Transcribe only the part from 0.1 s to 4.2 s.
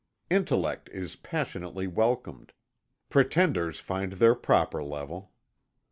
Intellect is passionately welcomed; pretenders find